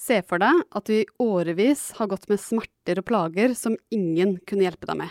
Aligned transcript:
Se 0.00 0.22
for 0.24 0.40
deg 0.40 0.62
at 0.72 0.86
du 0.88 0.94
i 0.96 1.08
årevis 1.20 1.90
har 1.98 2.08
gått 2.08 2.24
med 2.30 2.40
smerter 2.40 3.02
og 3.02 3.06
plager 3.10 3.52
som 3.58 3.76
ingen 3.92 4.38
kunne 4.48 4.64
hjelpe 4.64 4.88
deg 4.88 4.96
med. 5.02 5.10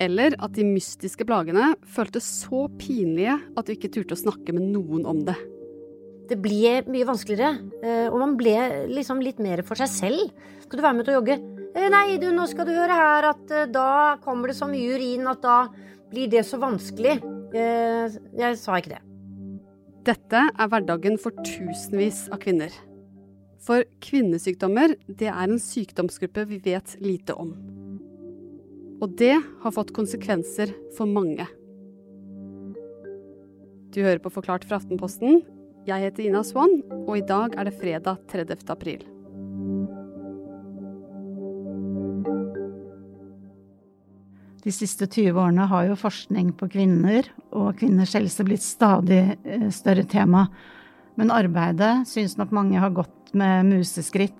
Eller 0.00 0.36
at 0.40 0.52
de 0.56 0.66
mystiske 0.68 1.24
plagene 1.28 1.72
føltes 1.94 2.26
så 2.42 2.66
pinlige 2.80 3.38
at 3.40 3.68
du 3.68 3.72
ikke 3.72 3.92
turte 3.92 4.16
å 4.16 4.20
snakke 4.20 4.52
med 4.56 4.68
noen 4.74 5.06
om 5.08 5.22
det. 5.24 5.36
Det 6.30 6.36
ble 6.40 6.76
mye 6.92 7.08
vanskeligere, 7.08 7.56
eh, 7.82 8.06
og 8.08 8.20
man 8.20 8.36
ble 8.38 8.54
liksom 8.92 9.22
litt 9.24 9.40
mer 9.42 9.64
for 9.66 9.80
seg 9.80 9.90
selv. 9.90 10.28
Skal 10.62 10.78
du 10.78 10.84
være 10.84 10.98
med 10.98 11.08
til 11.08 11.16
å 11.16 11.18
jogge? 11.18 11.38
Eh, 11.74 11.88
nei, 11.90 12.20
du, 12.22 12.28
nå 12.36 12.46
skal 12.52 12.68
du 12.68 12.74
høre 12.76 13.00
her 13.00 13.30
at 13.32 13.56
eh, 13.56 13.68
da 13.72 14.20
kommer 14.22 14.52
det 14.52 14.58
så 14.60 14.68
mye 14.70 14.92
urin 14.94 15.26
at 15.30 15.40
da 15.42 15.56
blir 16.12 16.30
det 16.30 16.44
så 16.46 16.60
vanskelig. 16.60 17.16
Jeg 17.50 18.60
sa 18.60 18.78
ikke 18.78 18.92
det. 18.92 19.02
Dette 20.06 20.46
er 20.52 20.70
hverdagen 20.70 21.18
for 21.20 21.34
tusenvis 21.42 22.28
av 22.30 22.40
kvinner. 22.44 22.70
For 23.60 23.84
kvinnesykdommer, 24.00 24.94
det 25.06 25.28
er 25.28 25.44
en 25.44 25.60
sykdomsgruppe 25.60 26.46
vi 26.48 26.60
vet 26.64 26.96
lite 27.04 27.36
om. 27.36 27.52
Og 29.00 29.16
det 29.20 29.36
har 29.36 29.74
fått 29.76 29.92
konsekvenser 29.96 30.72
for 30.96 31.08
mange. 31.08 31.44
Du 33.90 34.00
hører 34.04 34.20
på 34.22 34.32
Forklart 34.32 34.64
fra 34.68 34.78
Aftenposten. 34.80 35.42
Jeg 35.88 36.04
heter 36.06 36.28
Ina 36.28 36.44
Swann, 36.46 36.80
og 37.06 37.16
i 37.18 37.24
dag 37.26 37.56
er 37.58 37.68
det 37.68 37.76
fredag 37.80 38.20
30. 38.30 38.64
april. 38.72 39.04
De 44.60 44.72
siste 44.72 45.08
20 45.08 45.40
årene 45.40 45.64
har 45.70 45.86
jo 45.88 45.96
forskning 45.96 46.52
på 46.60 46.68
kvinner 46.72 47.28
og 47.56 47.78
kvinners 47.80 48.12
helse 48.16 48.44
blitt 48.44 48.64
stadig 48.64 49.22
eh, 49.40 49.70
større 49.72 50.04
tema. 50.04 50.46
Men 51.16 51.32
arbeidet 51.32 52.04
syns 52.08 52.36
nok 52.38 52.52
mange 52.54 52.80
har 52.80 52.92
gått 52.94 53.19
med 53.36 53.68
museskritt. 53.68 54.36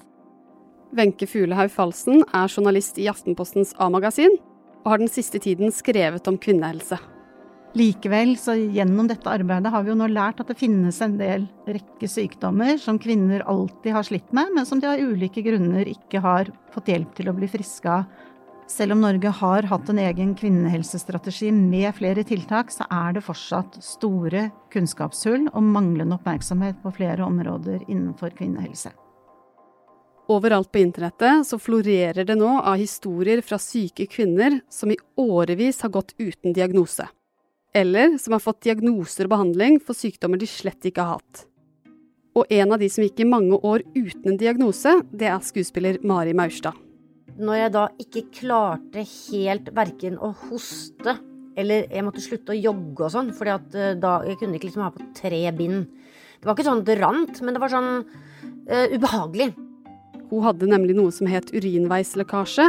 Wenche 0.96 1.28
Fuglehaug 1.30 1.70
Falsen 1.70 2.24
er 2.34 2.50
journalist 2.50 2.98
i 2.98 3.06
Aftenpostens 3.10 3.76
A-magasin, 3.78 4.32
og 4.82 4.94
har 4.94 5.02
den 5.02 5.12
siste 5.12 5.38
tiden 5.42 5.70
skrevet 5.74 6.26
om 6.26 6.38
kvinnehelse. 6.40 6.98
Likevel, 7.78 8.32
så 8.34 8.56
gjennom 8.58 9.06
dette 9.06 9.30
arbeidet 9.30 9.70
har 9.70 9.84
vi 9.86 9.92
jo 9.92 9.98
nå 10.00 10.08
lært 10.10 10.40
at 10.42 10.48
det 10.50 10.58
finnes 10.58 10.96
en 11.04 11.14
del 11.20 11.44
rekke 11.70 12.08
sykdommer 12.10 12.80
som 12.82 12.98
kvinner 12.98 13.44
alltid 13.46 13.94
har 13.94 14.08
slitt 14.08 14.32
med, 14.34 14.50
men 14.56 14.66
som 14.66 14.80
de 14.82 14.88
av 14.90 14.98
ulike 14.98 15.44
grunner 15.46 15.86
ikke 15.86 16.22
har 16.24 16.50
fått 16.74 16.90
hjelp 16.90 17.14
til 17.14 17.30
å 17.30 17.36
bli 17.36 17.46
friske 17.52 17.86
av. 17.86 18.08
Selv 18.70 18.94
om 18.94 19.00
Norge 19.02 19.28
har 19.34 19.66
hatt 19.66 19.88
en 19.90 19.98
egen 19.98 20.34
kvinnehelsestrategi 20.38 21.48
med 21.52 21.90
flere 21.96 22.22
tiltak, 22.22 22.70
så 22.70 22.84
er 22.86 23.16
det 23.16 23.24
fortsatt 23.26 23.80
store 23.82 24.44
kunnskapshull 24.70 25.48
og 25.50 25.64
manglende 25.66 26.14
oppmerksomhet 26.14 26.78
på 26.84 26.92
flere 26.94 27.24
områder 27.26 27.82
innenfor 27.88 28.30
kvinnehelse. 28.38 28.92
Overalt 30.30 30.70
på 30.70 30.78
internettet 30.84 31.48
så 31.48 31.58
florerer 31.58 32.22
det 32.22 32.36
nå 32.38 32.50
av 32.60 32.78
historier 32.78 33.42
fra 33.42 33.58
syke 33.58 34.06
kvinner 34.06 34.60
som 34.70 34.92
i 34.94 34.98
årevis 35.18 35.82
har 35.82 35.90
gått 35.96 36.14
uten 36.20 36.54
diagnose. 36.54 37.08
Eller 37.74 38.14
som 38.22 38.36
har 38.36 38.44
fått 38.44 38.62
diagnoser 38.68 39.26
og 39.26 39.32
behandling 39.32 39.80
for 39.82 39.98
sykdommer 39.98 40.38
de 40.38 40.46
slett 40.46 40.86
ikke 40.86 41.02
har 41.02 41.18
hatt. 41.18 41.42
Og 42.38 42.46
en 42.54 42.76
av 42.76 42.78
de 42.78 42.86
som 42.86 43.02
gikk 43.02 43.24
i 43.24 43.26
mange 43.26 43.58
år 43.66 43.82
uten 43.96 44.30
en 44.30 44.38
diagnose, 44.38 44.94
det 45.10 45.26
er 45.26 45.42
skuespiller 45.42 45.98
Mari 46.06 46.36
Maurstad. 46.38 46.78
Når 47.38 47.60
jeg 47.60 47.72
da 47.76 47.86
ikke 48.02 48.26
klarte 48.40 49.04
helt 49.06 49.70
verken 49.76 50.18
å 50.18 50.32
hoste 50.48 51.18
eller 51.58 51.88
jeg 51.90 52.06
måtte 52.06 52.22
slutte 52.24 52.54
å 52.54 52.58
jogge 52.58 53.06
og 53.06 53.12
sånn, 53.12 53.32
fordi 53.36 53.52
at 53.52 53.76
eh, 53.76 53.96
da 53.98 54.20
jeg 54.26 54.38
kunne 54.40 54.58
ikke 54.58 54.70
liksom 54.70 54.84
ha 54.86 54.92
på 54.94 55.08
tre 55.16 55.42
bind. 55.56 55.90
Det 56.40 56.48
var 56.48 56.56
ikke 56.56 56.68
sånn 56.70 56.86
det 56.86 56.96
rant, 57.00 57.42
men 57.44 57.56
det 57.56 57.60
var 57.60 57.72
sånn 57.72 57.90
uh, 58.00 58.86
ubehagelig. 58.94 59.50
Hun 60.30 60.46
hadde 60.46 60.70
nemlig 60.70 60.96
noe 60.96 61.12
som 61.12 61.28
het 61.28 61.50
urinveislekkasje, 61.52 62.64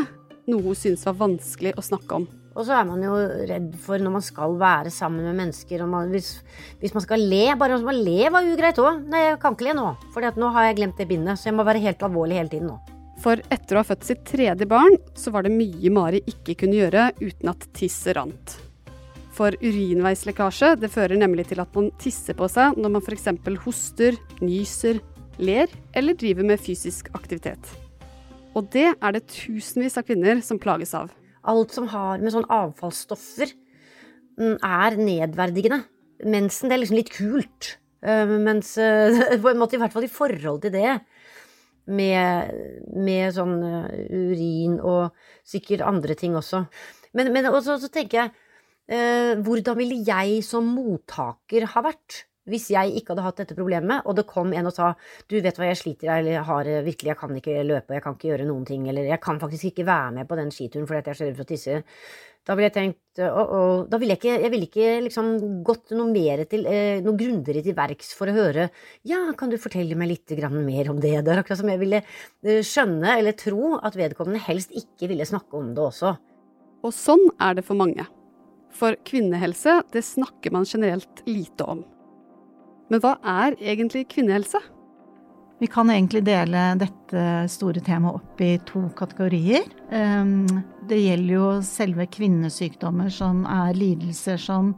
noe 0.52 0.66
hun 0.66 0.76
syntes 0.76 1.08
var 1.08 1.16
vanskelig 1.22 1.72
å 1.80 1.86
snakke 1.86 2.20
om. 2.20 2.28
Og 2.52 2.66
så 2.68 2.76
er 2.76 2.88
man 2.90 3.00
jo 3.06 3.16
redd 3.48 3.72
for 3.80 4.02
når 4.02 4.16
man 4.18 4.26
skal 4.28 4.58
være 4.60 4.92
sammen 4.92 5.24
med 5.24 5.40
mennesker. 5.40 5.86
Man, 5.88 6.12
hvis, 6.12 6.34
hvis, 6.82 6.92
man 6.92 7.06
skal 7.06 7.24
le 7.24 7.46
Bare 7.56 7.80
å 7.80 7.96
le 7.96 8.28
var 8.28 8.44
ugreit 8.44 8.82
òg. 8.84 9.06
Nei, 9.08 9.30
jeg 9.30 9.40
kan 9.40 9.56
ikke 9.56 9.70
le 9.70 9.78
nå, 9.78 9.92
for 10.12 10.42
nå 10.44 10.52
har 10.58 10.68
jeg 10.68 10.82
glemt 10.82 11.00
det 11.00 11.08
bindet. 11.08 11.40
Så 11.40 11.48
jeg 11.48 11.56
må 11.56 11.64
være 11.64 11.86
helt 11.86 12.04
alvorlig 12.04 12.42
hele 12.42 12.52
tiden 12.52 12.74
nå. 12.74 12.82
For 13.22 13.38
etter 13.54 13.78
å 13.78 13.84
ha 13.84 13.86
født 13.86 14.08
sitt 14.08 14.22
tredje 14.26 14.66
barn, 14.66 14.96
så 15.14 15.30
var 15.34 15.46
det 15.46 15.54
mye 15.54 15.92
Mari 15.94 16.24
ikke 16.30 16.56
kunne 16.64 16.80
gjøre 16.80 17.12
uten 17.22 17.52
at 17.52 17.68
tisset 17.78 18.16
rant. 18.18 18.56
For 19.38 19.54
urinveislekkasje 19.62 20.74
det 20.82 20.90
fører 20.92 21.20
nemlig 21.22 21.46
til 21.52 21.62
at 21.62 21.70
man 21.78 21.92
tisser 22.02 22.36
på 22.38 22.50
seg 22.52 22.80
når 22.82 22.96
man 22.98 23.06
f.eks. 23.06 23.30
hoster, 23.64 24.18
nyser, 24.42 25.00
ler 25.38 25.70
eller 25.98 26.18
driver 26.18 26.50
med 26.50 26.62
fysisk 26.62 27.12
aktivitet. 27.18 27.70
Og 28.58 28.68
det 28.74 28.90
er 28.92 29.16
det 29.16 29.28
tusenvis 29.30 30.00
av 30.02 30.08
kvinner 30.10 30.42
som 30.44 30.60
plages 30.60 30.96
av. 30.98 31.14
Alt 31.48 31.78
som 31.78 31.88
har 31.94 32.20
med 32.22 32.34
sånn 32.34 32.50
avfallsstoffer 32.52 33.54
mm, 34.42 34.58
er 34.58 34.98
nedverdigende. 34.98 35.84
Mensen 36.26 36.70
det 36.70 36.76
er 36.76 36.84
liksom 36.84 37.00
litt 37.00 37.14
kult. 37.14 37.76
Eh, 38.02 38.34
mens 38.42 38.74
eh, 38.82 39.38
på 39.42 39.54
en 39.54 39.62
måte 39.62 39.78
i 39.78 39.82
hvert 39.82 39.94
fall 39.94 40.10
i 40.10 40.12
forhold 40.12 40.66
til 40.66 40.74
det 40.74 40.98
med, 41.92 42.56
med 42.96 43.36
sånn 43.36 43.58
eh, 43.68 44.06
urin 44.10 44.80
og 44.80 45.12
sikkert 45.48 45.86
andre 45.88 46.18
ting 46.18 46.38
også. 46.40 46.64
Men, 47.18 47.32
men 47.36 47.50
også, 47.52 47.78
så 47.82 47.90
tenker 47.92 48.22
jeg 48.22 48.32
eh, 48.88 49.34
Hvordan 49.44 49.76
ville 49.80 49.98
jeg 50.08 50.40
som 50.48 50.70
mottaker 50.76 51.68
ha 51.74 51.84
vært? 51.86 52.26
Hvis 52.52 52.70
jeg 52.74 52.96
ikke 53.00 53.16
hadde 53.16 53.26
hatt 53.26 53.44
dette 53.44 53.58
problemet, 53.58 54.06
og 54.06 54.18
det 54.20 54.28
kom 54.30 54.52
en 54.54 54.70
og 54.70 54.76
sa 54.76 54.92
du 55.32 55.38
vet 55.40 55.58
hva 55.58 55.70
jeg 55.72 55.80
sliter 55.80 56.12
jeg 56.12 56.44
har 56.48 56.72
virkelig, 56.86 57.14
jeg 57.14 57.20
kan 57.20 57.38
ikke 57.38 57.62
løpe, 57.68 57.96
jeg 57.96 58.04
kan 58.04 58.18
ikke 58.18 58.34
gjøre 58.34 58.50
noen 58.50 58.68
ting, 58.68 58.90
eller 58.92 59.08
jeg 59.10 59.22
kan 59.24 59.40
faktisk 59.42 59.72
ikke 59.72 59.88
være 59.88 60.12
med 60.20 60.30
på 60.30 60.40
den 60.40 60.52
skituren 60.54 60.90
fordi 60.90 61.02
jeg 61.02 61.14
er 61.16 61.22
så 61.22 61.30
redd 61.30 61.40
for 61.40 61.48
å 61.48 61.52
tisse, 61.52 61.80
da 62.42 62.56
ville 62.58 62.72
jeg 62.72 62.74
tenkt 62.74 63.20
å, 63.22 63.42
å, 63.42 63.60
da 63.86 64.00
ville 64.02 64.16
jeg 64.16 64.22
ikke, 64.22 64.38
jeg 64.42 64.52
ville 64.54 64.68
ikke 64.68 64.94
liksom 65.06 65.28
gått 65.66 65.92
noe 65.94 66.10
mer 66.10 66.42
til, 66.50 66.64
eh, 66.66 67.02
noe 67.06 67.18
grundigere 67.20 67.62
til 67.66 67.76
verks 67.78 68.16
for 68.18 68.32
å 68.32 68.34
høre 68.34 68.66
ja, 69.08 69.20
kan 69.38 69.52
du 69.52 69.60
fortelle 69.62 69.98
meg 70.00 70.10
litt 70.10 70.34
mer 70.34 70.90
om 70.90 70.98
det? 71.02 71.14
Det 71.22 71.34
er 71.36 71.44
akkurat 71.44 71.62
som 71.62 71.70
jeg 71.70 71.82
ville 71.84 72.02
eh, 72.02 72.64
skjønne 72.66 73.14
eller 73.20 73.38
tro 73.38 73.76
at 73.78 73.98
vedkommende 74.00 74.42
helst 74.48 74.74
ikke 74.74 75.12
ville 75.12 75.28
snakke 75.28 75.54
om 75.60 75.76
det 75.78 75.86
også. 75.86 76.16
Og 76.82 76.96
sånn 76.98 77.28
er 77.38 77.60
det 77.60 77.66
for 77.68 77.78
mange. 77.78 78.08
For 78.74 78.98
kvinnehelse, 79.06 79.82
det 79.94 80.02
snakker 80.08 80.56
man 80.56 80.66
generelt 80.66 81.22
lite 81.30 81.68
om. 81.68 81.84
Men 82.92 83.00
hva 83.00 83.16
er 83.24 83.56
egentlig 83.64 84.10
kvinnehelse? 84.12 84.60
Vi 85.62 85.68
kan 85.70 85.92
egentlig 85.94 86.24
dele 86.26 86.72
dette 86.82 87.24
store 87.54 87.80
temaet 87.86 88.18
opp 88.18 88.42
i 88.42 88.56
to 88.68 88.88
kategorier. 88.98 89.68
Ehm, 89.94 90.48
det 90.90 90.98
gjelder 91.00 91.36
jo 91.36 91.50
selve 91.64 92.08
kvinnesykdommer, 92.12 93.12
som 93.14 93.46
er 93.46 93.78
lidelser 93.78 94.42
som 94.42 94.74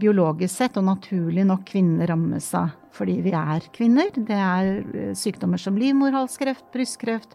biologisk 0.00 0.54
sett 0.54 0.78
og 0.78 0.86
naturlig 0.86 1.44
nok 1.48 1.66
kvinner 1.68 2.08
rammes 2.12 2.48
av 2.56 2.72
fordi 2.96 3.18
vi 3.26 3.34
er 3.36 3.66
kvinner. 3.74 4.08
Det 4.14 4.40
er 4.40 4.70
eh, 4.96 5.12
sykdommer 5.18 5.60
som 5.60 5.76
livmorhalskreft, 5.76 6.70
brystkreft, 6.72 7.34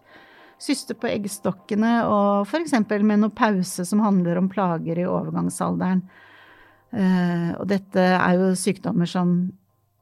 syster 0.61 0.97
på 0.97 1.11
eggstokkene 1.11 1.99
og 2.09 2.47
f.eks. 2.47 2.73
menopause, 2.89 3.85
som 3.85 4.01
handler 4.01 4.39
om 4.41 4.49
plager 4.49 4.97
i 4.97 5.05
overgangsalderen. 5.05 6.01
Eh, 6.91 7.51
og 7.59 7.67
dette 7.69 8.07
er 8.15 8.39
jo 8.39 8.55
sykdommer 8.57 9.05
som 9.09 9.51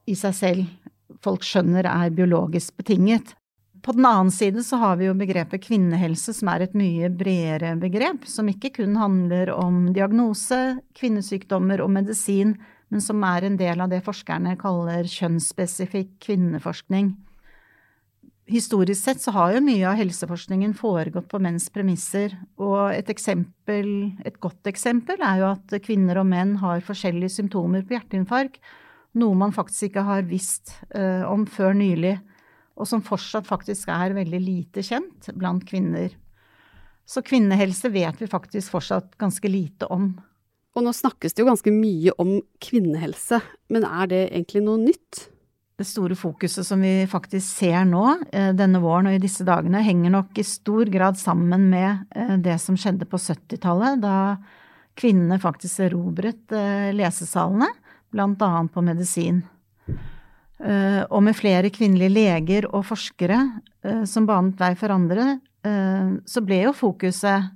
i 0.10 0.16
seg 0.18 0.36
selv 0.36 0.90
folk 1.24 1.46
skjønner 1.46 1.88
er 1.90 2.16
biologisk 2.16 2.76
betinget. 2.80 3.36
På 3.84 3.94
den 3.96 4.06
annen 4.08 4.32
side 4.32 4.64
så 4.68 4.80
har 4.82 4.98
vi 5.00 5.08
jo 5.08 5.16
begrepet 5.16 5.64
kvinnehelse, 5.64 6.34
som 6.36 6.52
er 6.52 6.66
et 6.66 6.76
mye 6.78 7.08
bredere 7.16 7.76
begrep, 7.80 8.26
som 8.28 8.50
ikke 8.52 8.74
kun 8.82 8.98
handler 9.00 9.54
om 9.56 9.94
diagnose, 9.96 10.80
kvinnesykdommer 11.00 11.80
og 11.84 11.94
medisin, 11.96 12.58
men 12.90 13.04
som 13.04 13.24
er 13.24 13.48
en 13.48 13.56
del 13.60 13.80
av 13.80 13.92
det 13.92 14.02
forskerne 14.04 14.58
kaller 14.60 15.08
kjønnsspesifikk 15.08 16.18
kvinneforskning. 16.26 17.14
Historisk 18.50 19.04
sett 19.06 19.22
så 19.22 19.32
har 19.36 19.54
jo 19.54 19.62
mye 19.62 19.86
av 19.86 20.00
helseforskningen 20.00 20.74
foregått 20.76 21.30
på 21.30 21.40
menns 21.40 21.70
premisser, 21.72 22.34
og 22.58 22.96
et 22.96 23.12
eksempel, 23.14 23.92
et 24.26 24.40
godt 24.42 24.68
eksempel 24.72 25.22
er 25.22 25.44
jo 25.44 25.52
at 25.54 25.76
kvinner 25.86 26.20
og 26.20 26.28
menn 26.32 26.56
har 26.64 26.82
forskjellige 26.84 27.38
symptomer 27.38 27.86
på 27.86 27.96
hjerteinfarkt, 27.96 28.58
noe 29.20 29.38
man 29.38 29.54
faktisk 29.56 29.90
ikke 29.90 30.06
har 30.08 30.26
visst 30.30 30.74
uh, 30.96 31.28
om 31.30 31.46
før 31.50 31.76
nylig, 31.78 32.16
og 32.80 32.88
som 32.88 33.04
fortsatt 33.04 33.48
faktisk 33.48 33.92
er 33.92 34.16
veldig 34.16 34.40
lite 34.40 34.84
kjent 34.86 35.32
blant 35.36 35.66
kvinner. 35.68 36.14
Så 37.10 37.24
kvinnehelse 37.26 37.90
vet 37.92 38.22
vi 38.22 38.30
faktisk 38.30 38.76
fortsatt 38.76 39.18
ganske 39.20 39.50
lite 39.52 39.90
om. 39.92 40.14
Og 40.78 40.86
nå 40.86 40.94
snakkes 40.94 41.34
det 41.34 41.44
jo 41.44 41.50
ganske 41.50 41.74
mye 41.74 42.14
om 42.22 42.38
kvinnehelse, 42.62 43.42
men 43.74 43.88
er 43.88 44.12
det 44.12 44.22
egentlig 44.30 44.64
noe 44.68 44.80
nytt? 44.84 45.26
Det 45.80 45.88
store 45.88 46.16
fokuset 46.20 46.68
som 46.68 46.82
vi 46.84 47.08
faktisk 47.10 47.46
ser 47.62 47.88
nå, 47.88 48.04
eh, 48.36 48.52
denne 48.56 48.82
våren 48.84 49.10
og 49.10 49.16
i 49.16 49.22
disse 49.24 49.46
dagene, 49.48 49.82
henger 49.84 50.14
nok 50.14 50.40
i 50.40 50.46
stor 50.46 50.92
grad 50.92 51.18
sammen 51.20 51.70
med 51.72 52.06
eh, 52.16 52.36
det 52.38 52.60
som 52.62 52.78
skjedde 52.80 53.08
på 53.10 53.20
70-tallet, 53.20 54.04
da 54.04 54.38
kvinnene 55.00 55.40
faktisk 55.40 55.86
erobret 55.88 56.52
lesesalene 56.92 57.70
blant 58.14 58.42
annet 58.42 58.74
på 58.74 58.84
medisin. 58.86 59.44
Eh, 60.60 61.04
og 61.08 61.24
med 61.24 61.38
flere 61.40 61.72
kvinnelige 61.72 62.12
leger 62.12 62.66
og 62.74 62.84
forskere 62.90 63.38
eh, 63.86 64.04
som 64.10 64.26
banet 64.28 64.60
vei 64.60 64.74
for 64.80 64.92
andre, 64.92 65.38
eh, 65.64 66.12
så 66.28 66.44
ble 66.44 66.66
jo 66.68 66.76
fokuset 66.76 67.56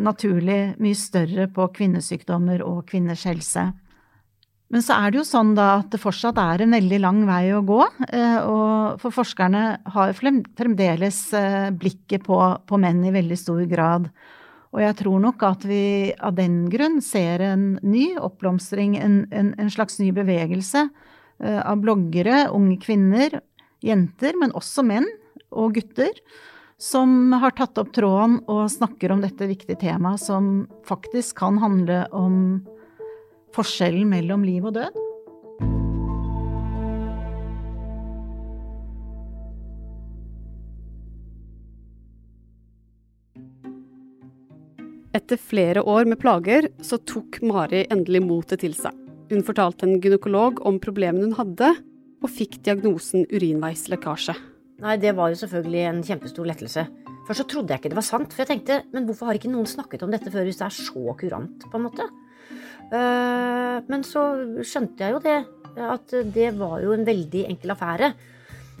naturlig 0.00 0.72
mye 0.80 0.96
større 0.96 1.44
på 1.52 1.66
kvinnesykdommer 1.76 2.62
og 2.64 2.86
kvinners 2.88 3.26
helse. 3.28 3.66
Men 4.72 4.82
så 4.82 4.96
er 4.96 5.12
det 5.12 5.20
jo 5.20 5.26
sånn 5.28 5.50
da 5.54 5.66
at 5.82 5.90
det 5.92 6.00
fortsatt 6.00 6.40
er 6.40 6.64
en 6.64 6.72
veldig 6.72 6.98
lang 7.04 7.20
vei 7.28 7.52
å 7.52 7.60
gå. 7.60 7.78
Og 8.48 8.96
for 9.04 9.12
forskerne 9.12 9.62
har 9.92 10.16
fremdeles 10.16 11.20
blikket 11.78 12.24
på, 12.24 12.40
på 12.64 12.80
menn 12.80 13.04
i 13.04 13.12
veldig 13.12 13.38
stor 13.38 13.60
grad. 13.70 14.08
Og 14.72 14.80
jeg 14.80 14.96
tror 15.02 15.20
nok 15.20 15.42
at 15.44 15.66
vi 15.68 16.12
av 16.16 16.36
den 16.38 16.64
grunn 16.72 17.00
ser 17.04 17.44
en 17.44 17.74
ny 17.84 18.14
oppblomstring, 18.16 18.96
en, 18.96 19.18
en, 19.28 19.52
en 19.60 19.72
slags 19.72 19.98
ny 20.00 20.08
bevegelse 20.16 20.86
uh, 20.88 21.60
av 21.60 21.82
bloggere, 21.84 22.46
unge 22.56 22.78
kvinner, 22.80 23.42
jenter, 23.84 24.38
men 24.40 24.54
også 24.56 24.84
menn 24.86 25.08
og 25.52 25.76
gutter, 25.76 26.16
som 26.80 27.34
har 27.38 27.52
tatt 27.54 27.76
opp 27.78 27.92
tråden 27.94 28.40
og 28.50 28.64
snakker 28.72 29.12
om 29.12 29.20
dette 29.22 29.46
viktige 29.46 29.78
temaet, 29.84 30.24
som 30.24 30.64
faktisk 30.88 31.36
kan 31.42 31.60
handle 31.62 32.06
om 32.16 32.36
forskjellen 33.54 34.08
mellom 34.08 34.46
liv 34.48 34.64
og 34.66 34.78
død. 34.80 35.11
Etter 45.12 45.36
flere 45.36 45.82
år 45.84 46.06
med 46.08 46.16
plager 46.22 46.70
så 46.80 46.96
tok 47.04 47.42
Mari 47.44 47.82
endelig 47.92 48.22
motet 48.24 48.62
til 48.62 48.72
seg. 48.72 48.96
Hun 49.28 49.44
fortalte 49.44 49.84
en 49.84 49.98
gynekolog 50.00 50.62
om 50.64 50.78
problemene 50.80 51.26
hun 51.26 51.36
hadde, 51.36 51.68
og 52.22 52.30
fikk 52.32 52.62
diagnosen 52.64 53.26
urinveislekkasje. 53.28 54.32
Nei, 54.80 54.94
det 55.02 55.12
var 55.18 55.28
jo 55.28 55.36
selvfølgelig 55.42 55.82
en 55.90 56.00
kjempestor 56.06 56.48
lettelse. 56.48 56.86
Først 57.26 57.42
så 57.42 57.46
trodde 57.50 57.74
jeg 57.74 57.82
ikke 57.82 57.90
det 57.92 57.98
var 57.98 58.06
sant, 58.06 58.32
for 58.32 58.42
jeg 58.42 58.50
tenkte 58.54 58.78
men 58.94 59.04
hvorfor 59.04 59.28
har 59.28 59.36
ikke 59.36 59.50
noen 59.52 59.68
snakket 59.68 60.04
om 60.06 60.14
dette 60.14 60.32
før 60.32 60.46
hvis 60.48 60.60
det 60.62 60.64
er 60.70 60.76
så 60.78 61.16
kurant, 61.20 61.66
på 61.68 61.78
en 61.78 61.84
måte? 61.84 62.06
Uh, 62.92 63.84
men 63.92 64.04
så 64.08 64.22
skjønte 64.64 65.04
jeg 65.04 65.12
jo 65.12 65.20
det, 65.24 65.38
at 65.92 66.14
det 66.32 66.54
var 66.56 66.78
jo 66.84 66.94
en 66.96 67.04
veldig 67.04 67.44
enkel 67.50 67.74
affære. 67.76 68.14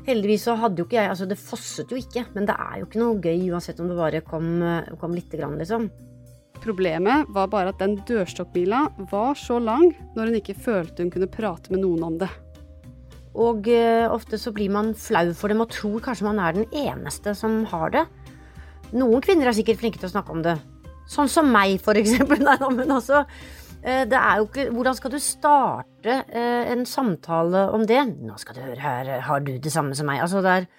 Heldigvis 0.08 0.48
så 0.48 0.56
hadde 0.58 0.80
jo 0.80 0.88
ikke 0.88 0.98
jeg 0.98 1.12
Altså, 1.12 1.28
det 1.28 1.38
fosset 1.38 1.92
jo 1.92 2.00
ikke, 2.00 2.24
men 2.32 2.48
det 2.48 2.56
er 2.56 2.80
jo 2.80 2.88
ikke 2.88 3.02
noe 3.04 3.20
gøy 3.20 3.52
uansett 3.52 3.84
om 3.84 3.92
det 3.92 4.00
bare 4.00 4.24
kom, 4.24 4.48
kom 5.00 5.12
lite 5.14 5.36
grann, 5.36 5.60
liksom. 5.60 5.90
Problemet 6.62 7.26
var 7.34 7.50
bare 7.50 7.72
at 7.72 7.80
den 7.82 7.96
dørstokkmila 8.06 8.84
var 9.10 9.34
så 9.38 9.58
lang 9.58 9.88
når 10.14 10.30
hun 10.30 10.38
ikke 10.38 10.58
følte 10.58 11.02
hun 11.02 11.10
kunne 11.10 11.30
prate 11.30 11.72
med 11.74 11.82
noen 11.82 12.04
om 12.06 12.18
det. 12.20 12.30
Og 13.32 13.66
uh, 13.66 14.12
ofte 14.12 14.38
så 14.38 14.52
blir 14.54 14.70
man 14.72 14.92
flau 14.98 15.32
for 15.36 15.50
dem 15.50 15.62
og 15.64 15.72
tror 15.72 16.02
kanskje 16.04 16.28
man 16.28 16.38
er 16.42 16.58
den 16.58 16.68
eneste 16.76 17.34
som 17.38 17.62
har 17.70 17.94
det. 17.94 18.04
Noen 18.92 19.24
kvinner 19.24 19.48
er 19.48 19.56
sikkert 19.56 19.80
flinke 19.80 19.98
til 19.98 20.10
å 20.10 20.12
snakke 20.12 20.34
om 20.34 20.44
det. 20.44 20.58
Sånn 21.10 21.30
som 21.32 21.48
meg, 21.50 21.78
for 21.82 21.98
eksempel. 21.98 22.44
Nei, 22.46 22.58
men 22.76 22.92
altså, 22.92 23.24
uh, 23.24 24.04
det 24.06 24.20
er 24.20 24.38
jo 24.38 24.46
ikke 24.50 24.68
Hvordan 24.76 25.00
skal 25.00 25.16
du 25.16 25.18
starte 25.24 26.20
uh, 26.28 26.62
en 26.76 26.86
samtale 26.86 27.66
om 27.74 27.88
det? 27.88 28.04
Nå 28.22 28.38
skal 28.38 28.58
du 28.58 28.64
høre 28.68 28.80
her, 28.84 29.12
har 29.26 29.42
du 29.42 29.56
det 29.56 29.74
samme 29.74 29.96
som 29.98 30.06
meg? 30.12 30.22
Altså, 30.22 30.44
det 30.44 30.56
er 30.60 30.70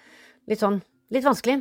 litt 0.48 0.64
sånn 0.64 0.80
Litt 1.12 1.26
vanskelig. 1.26 1.60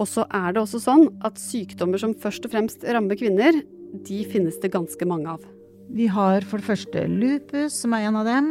Og 0.00 0.08
så 0.08 0.24
er 0.32 0.54
det 0.54 0.62
også 0.62 0.80
sånn 0.80 1.06
at 1.26 1.38
sykdommer 1.40 2.00
som 2.00 2.16
først 2.16 2.46
og 2.48 2.54
fremst 2.54 2.84
rammer 2.88 3.18
kvinner, 3.20 3.60
de 4.06 4.20
finnes 4.30 4.56
det 4.62 4.72
ganske 4.72 5.08
mange 5.08 5.34
av. 5.36 5.44
Vi 5.90 6.06
har 6.08 6.44
for 6.46 6.62
det 6.62 6.68
første 6.70 7.04
lupus, 7.10 7.74
som 7.82 7.94
er 7.96 8.06
en 8.08 8.20
av 8.20 8.28
dem. 8.28 8.50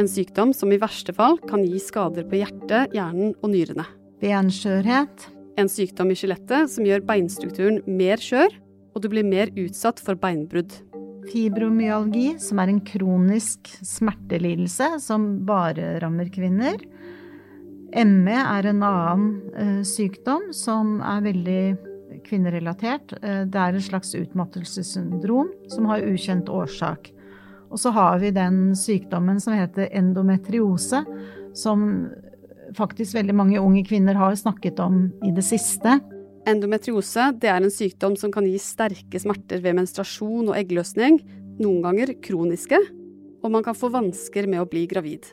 En 0.00 0.08
sykdom 0.10 0.52
som 0.56 0.72
i 0.72 0.80
verste 0.80 1.14
fall 1.16 1.38
kan 1.48 1.62
gi 1.64 1.78
skader 1.82 2.26
på 2.28 2.40
hjertet, 2.40 2.92
hjernen 2.96 3.32
og 3.40 3.52
nyrene. 3.52 3.86
Benskjørhet. 4.20 5.28
En 5.60 5.70
sykdom 5.70 6.12
i 6.12 6.16
skjelettet 6.18 6.70
som 6.72 6.86
gjør 6.86 7.04
beinstrukturen 7.06 7.80
mer 7.88 8.20
skjør, 8.22 8.52
og 8.94 9.04
du 9.04 9.10
blir 9.12 9.26
mer 9.26 9.52
utsatt 9.60 10.00
for 10.02 10.18
beinbrudd. 10.18 10.72
Fibromyalgi, 11.30 12.34
som 12.42 12.60
er 12.62 12.72
en 12.72 12.82
kronisk 12.82 13.70
smertelidelse 13.86 14.96
som 15.04 15.30
bare 15.46 15.98
rammer 16.02 16.30
kvinner. 16.32 16.80
ME 17.90 18.38
er 18.38 18.66
en 18.70 18.82
annen 18.86 19.30
uh, 19.56 19.80
sykdom 19.86 20.50
som 20.54 20.98
er 21.02 21.24
veldig 21.24 21.62
kvinnerelatert. 22.26 23.16
Uh, 23.18 23.42
det 23.50 23.58
er 23.58 23.74
en 23.74 23.86
slags 23.86 24.14
utmattelsessyndrom 24.18 25.50
som 25.72 25.88
har 25.90 26.06
ukjent 26.06 26.50
årsak. 26.52 27.10
Og 27.70 27.78
så 27.78 27.92
har 27.94 28.18
vi 28.22 28.32
den 28.34 28.72
sykdommen 28.78 29.38
som 29.42 29.54
heter 29.54 29.90
endometriose, 29.94 31.04
som 31.54 31.84
faktisk 32.76 33.16
veldig 33.18 33.34
mange 33.34 33.62
unge 33.62 33.84
kvinner 33.86 34.18
har 34.18 34.34
snakket 34.38 34.78
om 34.82 35.04
i 35.26 35.32
det 35.34 35.44
siste. 35.46 35.98
Endometriose 36.50 37.30
det 37.42 37.50
er 37.50 37.62
en 37.62 37.74
sykdom 37.74 38.16
som 38.18 38.32
kan 38.34 38.46
gi 38.46 38.58
sterke 38.62 39.20
smerter 39.22 39.62
ved 39.62 39.76
menstruasjon 39.78 40.50
og 40.50 40.56
eggløsning, 40.58 41.20
noen 41.60 41.82
ganger 41.84 42.14
kroniske, 42.24 42.78
og 43.40 43.54
man 43.54 43.64
kan 43.66 43.76
få 43.76 43.90
vansker 43.92 44.48
med 44.50 44.62
å 44.62 44.68
bli 44.68 44.86
gravid. 44.90 45.28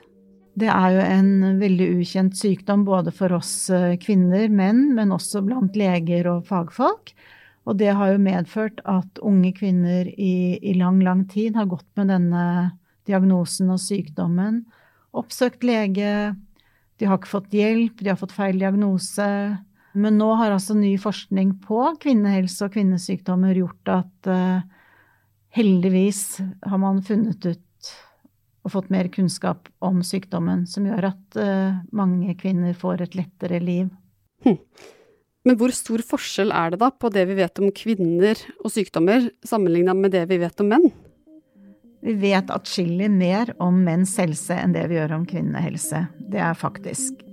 Det 0.58 0.70
er 0.74 0.94
jo 0.96 1.02
en 1.06 1.60
veldig 1.60 1.88
ukjent 2.00 2.38
sykdom 2.38 2.86
både 2.88 3.12
for 3.14 3.36
oss 3.38 3.70
eh, 3.70 3.94
kvinner, 4.02 4.48
menn, 4.50 4.88
men 4.98 5.14
også 5.14 5.44
blant 5.46 5.78
leger 5.78 6.30
og 6.32 6.48
fagfolk. 6.50 7.14
Og 7.68 7.78
det 7.78 7.92
har 8.00 8.14
jo 8.14 8.24
medført 8.24 8.80
at 8.90 9.22
unge 9.22 9.52
kvinner 9.54 10.08
i, 10.08 10.58
i 10.58 10.74
lang, 10.80 11.02
lang 11.06 11.26
tid 11.30 11.60
har 11.60 11.70
gått 11.70 11.88
med 12.00 12.10
denne 12.10 12.46
diagnosen 13.08 13.70
og 13.74 13.82
sykdommen. 13.84 14.64
Oppsøkt 15.18 15.68
lege, 15.68 16.34
de 16.98 17.10
har 17.10 17.20
ikke 17.20 17.36
fått 17.36 17.54
hjelp, 17.54 18.02
de 18.02 18.12
har 18.14 18.20
fått 18.20 18.36
feil 18.36 18.58
diagnose. 18.62 19.28
Men 19.98 20.18
nå 20.18 20.32
har 20.40 20.56
altså 20.56 20.78
ny 20.78 20.96
forskning 21.02 21.58
på 21.68 21.84
kvinnehelse 22.02 22.66
og 22.66 22.74
kvinnesykdommer 22.74 23.58
gjort 23.58 23.94
at 23.94 24.30
uh, 24.32 24.66
heldigvis 25.58 26.40
har 26.66 26.82
man 26.82 27.02
funnet 27.06 27.46
ut 27.46 27.64
og 28.68 28.74
fått 28.76 28.92
mer 28.92 29.08
kunnskap 29.14 29.72
om 29.80 30.04
sykdommen, 30.04 30.66
som 30.68 30.86
gjør 30.88 31.14
at 31.14 31.40
uh, 31.40 31.80
mange 31.96 32.36
kvinner 32.40 32.76
får 32.76 33.06
et 33.06 33.16
lettere 33.16 33.62
liv. 33.64 33.90
Hm. 34.44 34.60
Men 35.48 35.56
hvor 35.56 35.72
stor 35.72 36.04
forskjell 36.04 36.52
er 36.52 36.74
det 36.74 36.82
da 36.82 36.90
på 36.92 37.10
det 37.16 37.24
vi 37.30 37.38
vet 37.40 37.62
om 37.64 37.72
kvinner 37.72 38.40
og 38.60 38.74
sykdommer, 38.74 39.30
sammenligna 39.48 39.96
med 39.96 40.12
det 40.18 40.26
vi 40.28 40.42
vet 40.42 40.60
om 40.60 40.74
menn? 40.74 40.90
Vi 42.04 42.14
vet 42.20 42.52
atskillig 42.54 43.08
mer 43.12 43.54
om 43.64 43.80
menns 43.86 44.18
helse 44.20 44.58
enn 44.60 44.76
det 44.76 44.84
vi 44.92 45.00
gjør 45.00 45.16
om 45.18 45.24
kvinnehelse. 45.28 46.04
Det 46.20 46.44
er 46.44 46.60
faktisk. 46.60 47.24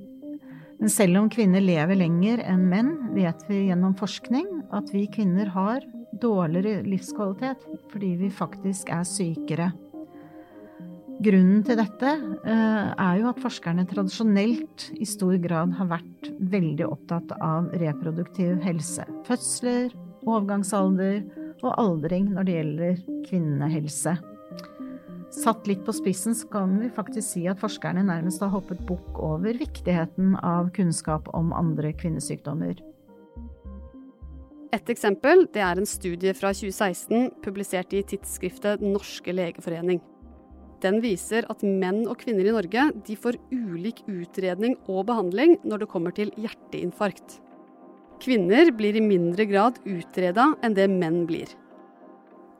Men 0.79 0.93
selv 0.93 1.19
om 1.21 1.29
kvinner 1.33 1.63
lever 1.65 1.99
lenger 1.99 2.41
enn 2.47 2.65
menn, 2.71 2.93
vet 3.17 3.43
vi 3.51 3.67
gjennom 3.69 3.97
forskning 3.99 4.47
at 4.75 4.95
vi 4.95 5.05
kvinner 5.11 5.51
har 5.55 5.83
dårligere 6.23 6.87
livskvalitet 6.87 7.67
fordi 7.91 8.15
vi 8.23 8.31
faktisk 8.31 8.95
er 8.95 9.03
sykere. 9.09 9.73
Grunnen 11.25 11.63
til 11.65 11.79
dette 11.79 12.11
eh, 12.45 12.89
er 12.91 13.21
jo 13.21 13.31
at 13.31 13.39
forskerne 13.41 13.87
tradisjonelt 13.89 14.89
i 14.99 15.07
stor 15.09 15.37
grad 15.41 15.73
har 15.79 15.89
vært 15.95 16.29
veldig 16.53 16.85
opptatt 16.89 17.33
av 17.39 17.71
reproduktiv 17.81 18.59
helse. 18.65 19.07
Fødsler, 19.25 19.95
overgangsalder 20.27 21.23
og 21.63 21.71
aldring 21.81 22.29
når 22.35 22.49
det 22.49 22.57
gjelder 22.59 23.03
kvinnehelse. 23.29 24.17
Satt 25.35 25.67
litt 25.71 25.83
på 25.87 25.95
spissen 25.97 26.37
så 26.37 26.51
kan 26.51 26.77
vi 26.83 26.93
faktisk 26.93 27.27
si 27.33 27.45
at 27.51 27.63
forskerne 27.63 28.05
nærmest 28.07 28.43
har 28.45 28.53
hoppet 28.53 28.83
bukk 28.87 29.17
over 29.17 29.57
viktigheten 29.59 30.37
av 30.45 30.69
kunnskap 30.77 31.31
om 31.35 31.55
andre 31.57 31.95
kvinnesykdommer. 31.97 32.83
Et 34.75 34.91
eksempel 34.91 35.47
det 35.55 35.63
er 35.63 35.79
en 35.79 35.89
studie 35.89 36.35
fra 36.37 36.53
2016 36.53 37.31
publisert 37.45 37.95
i 37.95 38.03
tidsskriftet 38.13 38.83
norske 38.85 39.33
legeforening. 39.33 40.03
Den 40.85 41.01
viser 41.01 41.47
at 41.49 41.63
menn 41.65 42.03
og 42.05 42.19
kvinner 42.21 42.45
i 42.45 42.53
Norge 42.53 42.91
de 43.07 43.17
får 43.17 43.39
ulik 43.49 44.03
utredning 44.11 44.77
og 44.85 45.07
behandling 45.09 45.57
når 45.65 45.85
det 45.85 45.91
kommer 45.95 46.13
til 46.17 46.33
hjerteinfarkt. 46.37 47.39
Kvinner 48.21 48.69
blir 48.77 48.97
i 48.97 49.05
mindre 49.05 49.47
grad 49.49 49.81
utreda 49.89 50.51
enn 50.65 50.77
det 50.77 50.91
menn 50.93 51.25
blir. 51.29 51.49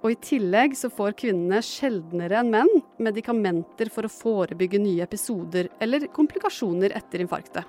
Og 0.05 0.13
I 0.13 0.19
tillegg 0.21 0.75
så 0.77 0.91
får 0.93 1.17
kvinnene 1.21 1.63
sjeldnere 1.65 2.41
enn 2.41 2.51
menn 2.53 2.73
medikamenter 3.01 3.89
for 3.93 4.05
å 4.05 4.13
forebygge 4.13 4.81
nye 4.81 5.05
episoder 5.05 5.71
eller 5.85 6.09
komplikasjoner 6.13 6.93
etter 6.97 7.25
infarktet. 7.25 7.65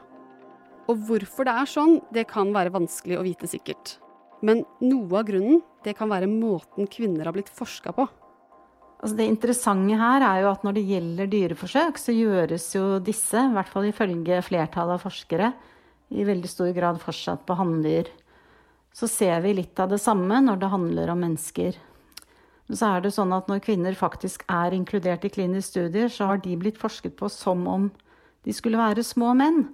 Og 0.91 1.00
hvorfor 1.07 1.47
det 1.47 1.53
er 1.55 1.69
sånn, 1.69 1.95
det 2.13 2.27
kan 2.29 2.51
være 2.55 2.74
vanskelig 2.75 3.19
å 3.19 3.24
vite 3.25 3.47
sikkert. 3.50 3.97
Men 4.45 4.65
noe 4.83 5.21
av 5.21 5.29
grunnen 5.29 5.63
det 5.85 5.95
kan 5.97 6.12
være 6.12 6.29
måten 6.29 6.89
kvinner 6.91 7.27
har 7.27 7.35
blitt 7.35 7.51
forska 7.51 7.95
på. 7.95 8.05
Altså 9.02 9.18
det 9.20 9.28
interessante 9.30 9.98
her 10.00 10.24
er 10.25 10.44
jo 10.44 10.52
at 10.52 10.64
når 10.66 10.78
det 10.78 10.86
gjelder 10.90 11.32
dyreforsøk, 11.32 12.00
så 12.02 12.16
gjøres 12.16 12.68
jo 12.78 12.86
disse, 13.04 13.38
i 13.38 13.56
hvert 13.56 13.72
fall 13.72 13.90
ifølge 13.90 14.42
flertallet 14.46 14.98
av 14.98 15.04
forskere, 15.04 15.52
i 16.16 16.24
veldig 16.25 16.50
stor 16.50 16.72
grad 16.75 17.02
fortsatt 17.02 17.44
på 17.46 17.58
hanndyr. 17.60 18.10
Så 18.96 19.10
ser 19.12 19.42
vi 19.44 19.58
litt 19.58 19.80
av 19.82 19.92
det 19.92 20.00
samme 20.00 20.40
når 20.46 20.62
det 20.62 20.72
handler 20.72 21.12
om 21.12 21.22
mennesker. 21.25 21.78
Så 22.72 22.88
er 22.88 23.04
det 23.04 23.14
sånn 23.14 23.34
at 23.36 23.50
når 23.52 23.62
kvinner 23.62 23.98
faktisk 23.98 24.46
er 24.50 24.74
inkludert 24.74 25.25
i 25.28 25.30
kliniske 25.34 25.75
studier, 25.75 26.10
så 26.10 26.32
har 26.32 26.40
de 26.42 26.56
blitt 26.58 26.80
forsket 26.82 27.18
på 27.20 27.30
som 27.30 27.68
om 27.70 27.92
de 28.46 28.54
skulle 28.56 28.80
være 28.80 29.04
små 29.06 29.36
menn. 29.38 29.68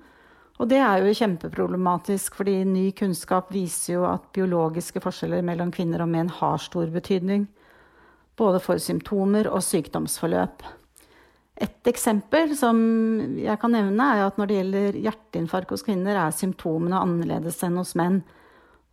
Og 0.59 0.67
det 0.69 0.81
er 0.83 1.05
jo 1.05 1.15
kjempeproblematisk, 1.15 2.35
fordi 2.37 2.59
ny 2.67 2.89
kunnskap 2.97 3.49
viser 3.53 3.95
jo 3.95 4.03
at 4.09 4.27
biologiske 4.35 5.01
forskjeller 5.03 5.45
mellom 5.45 5.71
kvinner 5.73 6.03
og 6.03 6.11
menn 6.11 6.29
har 6.41 6.59
stor 6.61 6.91
betydning. 6.91 7.47
Både 8.41 8.61
for 8.63 8.81
symptomer 8.81 9.49
og 9.51 9.61
sykdomsforløp. 9.65 10.65
Et 11.61 11.89
eksempel 11.91 12.55
som 12.57 12.77
jeg 13.37 13.57
kan 13.61 13.73
nevne, 13.75 14.05
er 14.15 14.23
at 14.25 14.39
når 14.41 14.49
det 14.49 14.55
gjelder 14.57 15.01
hjerteinfarkt 15.03 15.73
hos 15.75 15.85
kvinner, 15.85 16.17
er 16.17 16.33
symptomene 16.33 16.97
annerledes 16.97 17.59
enn 17.67 17.77
hos 17.77 17.93
menn. 17.99 18.23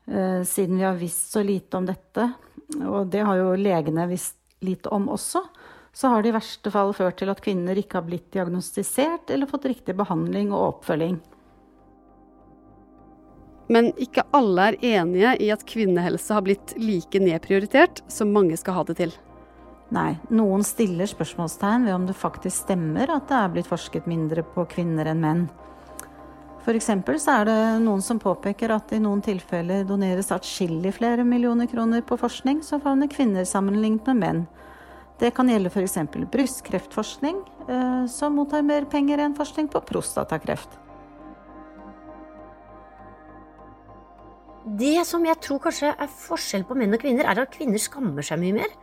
Eh, 0.08 0.42
siden 0.44 0.76
vi 0.76 0.84
har 0.84 0.98
visst 1.00 1.32
så 1.32 1.40
lite 1.44 1.80
om 1.80 1.88
dette, 1.88 2.26
og 2.84 3.08
det 3.12 3.24
har 3.24 3.40
jo 3.40 3.56
legene 3.56 4.04
visst 4.10 4.36
lite 4.64 4.92
om 4.92 5.08
også, 5.14 5.42
så 5.92 6.12
har 6.12 6.22
det 6.22 6.30
i 6.30 6.36
verste 6.36 6.70
fall 6.72 6.92
ført 6.96 7.18
til 7.20 7.32
at 7.32 7.40
kvinner 7.42 7.78
ikke 7.78 7.98
har 7.98 8.06
blitt 8.06 8.28
diagnostisert 8.34 9.32
eller 9.32 9.50
fått 9.50 9.68
riktig 9.70 9.96
behandling 9.98 10.52
og 10.52 10.74
oppfølging. 10.74 11.16
Men 13.68 13.90
ikke 14.00 14.24
alle 14.36 14.70
er 14.70 14.78
enige 14.96 15.34
i 15.44 15.50
at 15.52 15.64
kvinnehelse 15.68 16.32
har 16.32 16.44
blitt 16.46 16.72
like 16.80 17.20
nedprioritert 17.20 18.00
som 18.12 18.32
mange 18.32 18.56
skal 18.56 18.78
ha 18.78 18.84
det 18.88 18.96
til. 19.00 19.12
Nei, 19.88 20.18
noen 20.28 20.60
stiller 20.68 21.08
spørsmålstegn 21.08 21.86
ved 21.88 21.94
om 21.94 22.04
det 22.04 22.16
faktisk 22.18 22.66
stemmer 22.66 23.08
at 23.08 23.30
det 23.30 23.36
er 23.38 23.52
blitt 23.54 23.68
forsket 23.70 24.08
mindre 24.10 24.42
på 24.44 24.66
kvinner 24.68 25.08
enn 25.08 25.22
menn. 25.22 25.46
F.eks. 26.60 26.90
så 27.22 27.36
er 27.38 27.46
det 27.48 27.60
noen 27.80 28.02
som 28.04 28.18
påpeker 28.20 28.74
at 28.74 28.90
i 28.92 28.98
noen 29.00 29.22
tilfeller 29.24 29.86
doneres 29.88 30.28
atskillig 30.34 30.92
flere 30.98 31.24
millioner 31.24 31.70
kroner 31.70 32.02
på 32.04 32.18
forskning 32.20 32.60
som 32.66 32.82
favner 32.84 33.08
kvinner 33.08 33.48
sammenlignet 33.48 34.10
med 34.10 34.20
menn. 34.20 34.42
Det 35.18 35.30
kan 35.34 35.48
gjelde 35.48 35.72
f.eks. 35.72 35.96
brystkreftforskning, 36.34 37.38
eh, 37.64 38.04
som 38.12 38.36
mottar 38.36 38.66
mer 38.66 38.84
penger 38.92 39.22
enn 39.24 39.36
forskning 39.38 39.70
på 39.72 39.80
prostatakreft. 39.88 40.76
Det 44.68 45.00
som 45.08 45.24
jeg 45.24 45.40
tror 45.40 45.62
kanskje 45.64 45.94
er 45.96 46.12
forskjell 46.12 46.68
på 46.68 46.76
menn 46.76 46.92
og 46.92 47.00
kvinner, 47.00 47.24
er 47.24 47.40
at 47.40 47.56
kvinner 47.56 47.80
skammer 47.80 48.26
seg 48.26 48.44
mye 48.44 48.58
mer 48.60 48.76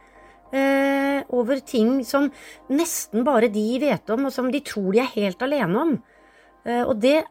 eh, 0.53 1.23
over 1.33 1.61
ting 1.65 2.03
som 2.05 2.29
nesten 2.69 3.25
bare 3.25 3.49
de 3.53 3.79
vet 3.81 4.09
om, 4.13 4.27
og 4.27 4.33
som 4.33 4.51
de 4.51 4.61
tror 4.65 4.91
de 4.93 5.01
er 5.03 5.15
helt 5.15 5.41
alene 5.45 5.81
om. 5.81 5.95
Eh, 6.65 6.83
og 6.83 6.99
det 7.01 7.23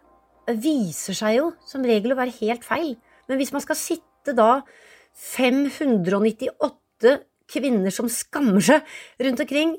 viser 0.61 1.16
seg 1.16 1.38
jo 1.38 1.52
som 1.66 1.85
regel 1.87 2.12
å 2.12 2.18
være 2.18 2.35
helt 2.40 2.64
feil. 2.66 2.94
Men 3.28 3.40
hvis 3.40 3.52
man 3.54 3.62
skal 3.64 3.78
sitte 3.80 4.35
da 4.37 4.62
598 5.14 7.18
kvinner 7.50 7.92
som 7.94 8.09
skammer 8.11 8.64
seg 8.64 8.94
rundt 9.23 9.42
omkring, 9.44 9.76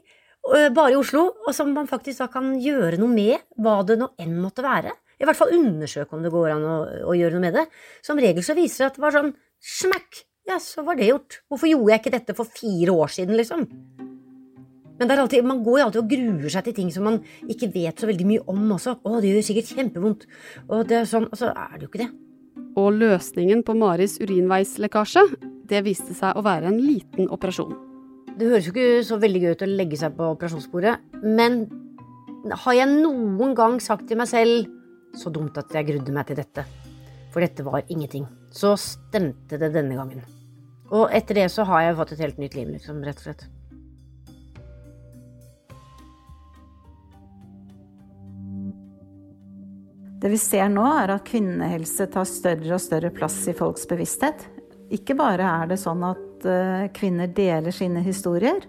eh, 0.54 0.70
bare 0.70 0.94
i 0.94 1.00
Oslo, 1.00 1.28
og 1.46 1.56
som 1.56 1.74
man 1.74 1.90
faktisk 1.90 2.24
da 2.24 2.30
kan 2.32 2.54
gjøre 2.62 3.00
noe 3.02 3.12
med, 3.12 3.44
hva 3.58 3.82
det 3.86 4.00
nå 4.00 4.14
enn 4.22 4.38
måtte 4.42 4.66
være. 4.66 4.94
I 5.20 5.28
hvert 5.28 5.40
fall 5.40 5.54
undersøke 5.56 6.16
om 6.16 6.24
det 6.24 6.32
går 6.34 6.50
an 6.52 6.66
å, 6.68 6.78
å 7.12 7.16
gjøre 7.16 7.38
noe 7.38 7.46
med 7.46 7.56
det. 7.56 7.66
Som 8.04 8.20
regel 8.20 8.44
så 8.44 8.56
viser 8.58 8.84
det 8.84 8.92
at 8.92 8.98
det 8.98 9.06
var 9.06 9.16
sånn 9.16 9.32
smakk, 9.64 10.26
ja, 10.46 10.60
så 10.62 10.84
var 10.86 10.98
det 11.00 11.10
gjort. 11.10 11.40
Hvorfor 11.50 11.70
gjorde 11.70 11.92
jeg 11.94 12.02
ikke 12.04 12.16
dette 12.16 12.36
for 12.38 12.50
fire 12.50 12.94
år 12.94 13.14
siden, 13.16 13.38
liksom? 13.40 13.66
Men 15.00 15.12
alltid, 15.12 15.44
man 15.44 15.64
går 15.64 15.80
jo 15.80 15.86
alltid 15.86 16.02
og 16.04 16.12
gruer 16.12 16.52
seg 16.54 16.68
til 16.68 16.76
ting 16.78 16.92
som 16.94 17.04
man 17.10 17.18
ikke 17.52 17.72
vet 17.74 18.00
så 18.00 18.08
veldig 18.08 18.28
mye 18.30 18.44
om 18.52 18.62
også. 18.78 18.94
Å, 19.04 19.18
det 19.24 19.34
gjør 19.34 19.48
sikkert 19.50 19.74
kjempevondt. 19.76 20.24
Og, 20.70 20.86
det 20.88 21.02
er 21.02 21.10
sånn, 21.10 21.28
og 21.28 21.40
så 21.40 21.50
er 21.52 21.74
det 21.76 21.88
jo 21.88 21.90
ikke 21.92 22.04
det. 22.06 22.12
Og 22.80 22.96
løsningen 22.96 23.64
på 23.68 23.76
Maris 23.80 24.16
urinveislekkasje, 24.24 25.26
det 25.68 25.82
viste 25.84 26.16
seg 26.16 26.38
å 26.38 26.46
være 26.46 26.70
en 26.72 26.80
liten 26.80 27.28
operasjon. 27.34 27.74
Det 28.36 28.48
høres 28.52 28.68
jo 28.68 28.74
ikke 28.76 29.04
så 29.08 29.18
veldig 29.20 29.42
gøy 29.42 29.56
ut 29.56 29.66
å 29.66 29.72
legge 29.72 30.00
seg 30.00 30.16
på 30.16 30.30
operasjonsbordet, 30.36 30.96
men 31.24 31.62
har 32.66 32.76
jeg 32.78 32.92
noen 32.92 33.56
gang 33.58 33.80
sagt 33.82 34.08
til 34.10 34.20
meg 34.20 34.30
selv 34.30 34.68
så 35.16 35.32
dumt 35.34 35.56
at 35.58 35.72
jeg 35.74 35.88
grudde 35.88 36.14
meg 36.14 36.28
til 36.30 36.40
dette, 36.40 36.66
for 37.34 37.44
dette 37.44 37.64
var 37.66 37.88
ingenting, 37.88 38.28
så 38.56 38.76
stemte 38.80 39.60
det 39.60 39.74
denne 39.76 39.98
gangen. 39.98 40.24
Og 40.94 41.10
etter 41.14 41.42
det 41.42 41.50
så 41.52 41.66
har 41.68 41.84
jeg 41.84 41.98
fått 42.00 42.16
et 42.16 42.24
helt 42.24 42.40
nytt 42.40 42.56
liv, 42.56 42.72
liksom, 42.78 43.04
rett 43.04 43.20
og 43.20 43.28
slett. 43.28 43.46
Det 50.26 50.32
vi 50.32 50.40
ser 50.42 50.70
nå, 50.72 50.86
er 51.04 51.18
at 51.18 51.28
kvinnehelse 51.28 52.08
tar 52.14 52.26
større 52.30 52.78
og 52.78 52.82
større 52.82 53.12
plass 53.14 53.36
i 53.52 53.54
folks 53.54 53.84
bevissthet. 53.90 54.48
Ikke 54.96 55.18
bare 55.18 55.46
er 55.62 55.70
det 55.70 55.82
sånn 55.82 56.02
at 56.08 56.48
eh, 56.50 56.88
kvinner 56.96 57.30
deler 57.30 57.76
sine 57.76 58.02
historier, 58.06 58.64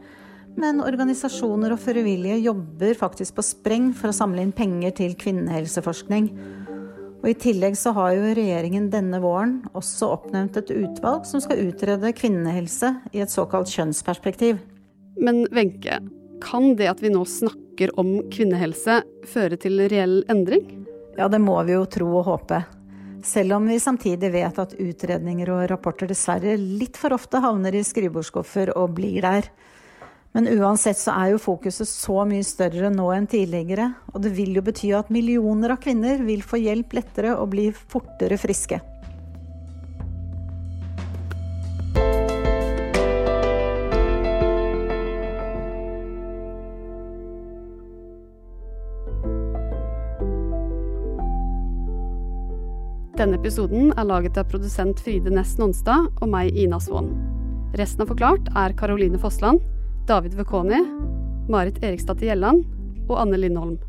men 0.57 0.81
organisasjoner 0.85 1.75
og 1.75 1.81
frivillige 1.81 2.41
jobber 2.43 2.97
faktisk 2.97 3.37
på 3.39 3.45
spreng 3.45 3.91
for 3.97 4.11
å 4.11 4.17
samle 4.17 4.43
inn 4.43 4.55
penger 4.57 4.97
til 4.99 5.17
kvinnehelseforskning. 5.21 6.31
Og 7.27 7.33
I 7.33 7.41
tillegg 7.43 7.75
så 7.75 7.91
har 7.91 8.13
jo 8.15 8.35
regjeringen 8.39 8.85
denne 8.87 9.19
våren 9.19 9.57
også 9.75 10.13
oppnevnt 10.15 10.61
et 10.61 10.69
utvalg 10.71 11.25
som 11.27 11.43
skal 11.43 11.59
utrede 11.65 12.13
kvinnehelse 12.15 12.93
i 13.11 13.25
et 13.25 13.33
såkalt 13.33 13.67
kjønnsperspektiv. 13.67 14.61
Men 15.19 15.43
Wenche, 15.51 15.99
kan 16.39 16.77
det 16.79 16.87
at 16.87 17.03
vi 17.03 17.11
nå 17.11 17.25
snakker 17.27 17.91
om 17.99 18.21
kvinnehelse 18.31 19.01
føre 19.27 19.59
til 19.59 19.83
reell 19.91 20.21
endring? 20.31 20.87
Ja, 21.19 21.27
det 21.27 21.43
må 21.43 21.59
vi 21.67 21.75
jo 21.75 21.83
tro 21.91 22.13
og 22.21 22.29
håpe. 22.29 22.63
Selv 23.27 23.57
om 23.59 23.67
vi 23.67 23.83
samtidig 23.83 24.31
vet 24.31 24.63
at 24.63 24.79
utredninger 24.79 25.51
og 25.51 25.65
rapporter 25.73 26.07
dessverre 26.07 26.55
litt 26.55 26.95
for 26.95 27.17
ofte 27.19 27.43
havner 27.43 27.75
i 27.75 27.83
skrivebordsskuffer 27.83 28.71
og 28.79 28.95
blir 29.01 29.19
der. 29.27 29.51
Men 30.37 30.51
uansett 30.53 30.99
så 31.01 31.15
er 31.17 31.31
jo 31.33 31.39
fokuset 31.41 31.89
så 31.89 32.27
mye 32.29 32.45
større 32.45 32.91
nå 32.93 33.07
enn 33.15 33.25
tidligere. 33.25 33.87
Og 34.13 34.21
det 34.21 34.35
vil 34.37 34.59
jo 34.59 34.63
bety 34.67 34.91
at 34.93 35.09
millioner 35.09 35.73
av 35.73 35.79
kvinner 35.81 36.21
vil 36.27 36.43
få 36.45 36.59
hjelp 36.61 36.93
lettere 36.99 37.31
og 37.41 37.55
bli 37.55 37.71
fortere 37.73 38.37
friske. 38.37 38.77
Denne 53.17 53.39
episoden 53.41 53.89
er 53.97 54.05
laget 54.05 54.37
av 54.37 54.51
produsent 54.53 55.01
Fride 55.01 55.33
Næss 55.33 55.57
Nonstad 55.57 56.13
og 56.21 56.29
meg, 56.29 56.53
Ina 56.53 56.77
Svaan. 56.85 57.09
Resten 57.81 58.05
av 58.05 58.13
Forklart 58.13 58.53
er 58.53 58.77
Caroline 58.77 59.17
Fossland, 59.23 59.65
David 60.07 60.35
Vekoni, 60.35 60.79
Marit 61.51 61.83
Eriksdatter 61.83 62.29
Gjelland 62.29 62.63
og 63.09 63.17
Anne 63.19 63.41
Lindholm. 63.41 63.81